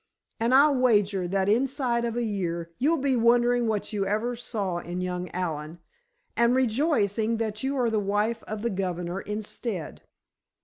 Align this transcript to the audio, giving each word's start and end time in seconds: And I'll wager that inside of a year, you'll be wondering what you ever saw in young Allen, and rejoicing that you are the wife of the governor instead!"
And 0.39 0.51
I'll 0.55 0.73
wager 0.73 1.27
that 1.27 1.47
inside 1.47 2.05
of 2.05 2.15
a 2.15 2.23
year, 2.23 2.71
you'll 2.79 2.97
be 2.97 3.15
wondering 3.15 3.67
what 3.67 3.93
you 3.93 4.03
ever 4.03 4.35
saw 4.35 4.79
in 4.79 4.99
young 4.99 5.29
Allen, 5.29 5.77
and 6.35 6.55
rejoicing 6.55 7.37
that 7.37 7.61
you 7.61 7.77
are 7.77 7.91
the 7.91 7.99
wife 7.99 8.41
of 8.47 8.63
the 8.63 8.71
governor 8.71 9.21
instead!" 9.21 10.01